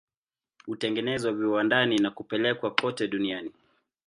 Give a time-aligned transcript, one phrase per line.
[0.65, 3.51] Hutengenezwa viwandani na kupelekwa kote duniani.